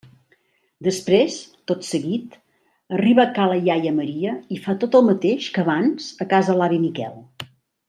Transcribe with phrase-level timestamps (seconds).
[0.85, 1.35] Després,
[1.71, 2.37] tot seguit,
[2.97, 6.59] arriba a ca la iaia Maria i fa tot el mateix que abans a casa
[6.65, 7.23] l'avi Miquel.